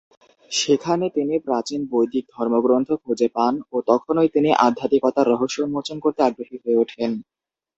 সেখানে 0.51 1.05
তিনি 1.15 1.35
প্রাচীন 1.45 1.81
বৈদিক 1.91 2.25
ধর্মগ্রন্থ 2.35 2.89
খুঁজে 3.03 3.27
পান 3.35 3.53
ও 3.71 3.87
তখনই 3.89 4.29
তিনি 4.35 4.49
আধ্যাত্মিকতার 4.65 5.29
রহস্য 5.31 5.57
উন্মোচন 5.61 5.97
করতে 5.99 6.21
আগ্রহী 6.23 6.57
হয়ে 6.57 6.79
ওঠেন। 6.83 7.11